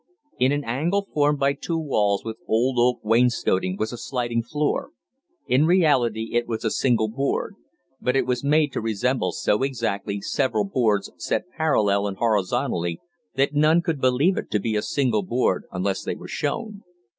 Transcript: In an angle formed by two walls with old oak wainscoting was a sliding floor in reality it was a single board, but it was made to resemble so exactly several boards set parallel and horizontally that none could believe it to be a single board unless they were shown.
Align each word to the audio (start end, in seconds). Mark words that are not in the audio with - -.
In 0.39 0.51
an 0.51 0.63
angle 0.63 1.07
formed 1.13 1.37
by 1.37 1.53
two 1.53 1.77
walls 1.77 2.25
with 2.25 2.37
old 2.47 2.79
oak 2.79 3.01
wainscoting 3.03 3.77
was 3.77 3.93
a 3.93 3.99
sliding 3.99 4.41
floor 4.41 4.89
in 5.45 5.67
reality 5.67 6.31
it 6.33 6.47
was 6.47 6.65
a 6.65 6.71
single 6.71 7.07
board, 7.07 7.53
but 8.01 8.15
it 8.15 8.25
was 8.25 8.43
made 8.43 8.73
to 8.73 8.81
resemble 8.81 9.31
so 9.31 9.61
exactly 9.61 10.19
several 10.19 10.63
boards 10.63 11.11
set 11.17 11.51
parallel 11.55 12.07
and 12.07 12.17
horizontally 12.17 12.99
that 13.35 13.53
none 13.53 13.83
could 13.83 14.01
believe 14.01 14.37
it 14.37 14.49
to 14.49 14.59
be 14.59 14.75
a 14.75 14.81
single 14.81 15.21
board 15.21 15.65
unless 15.71 16.01
they 16.03 16.15
were 16.15 16.27
shown. 16.27 16.81